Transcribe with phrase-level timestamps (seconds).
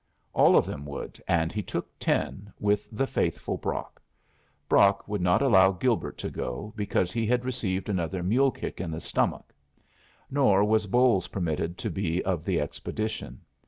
[0.33, 4.01] All of them would, and he took ten, with the faithful Brock.
[4.67, 8.89] Brock would not allow Gilbert to go, because he had received another mule kick in
[8.89, 9.53] the stomach.
[10.31, 13.41] Nor was Bolles permitted to be of the expedition.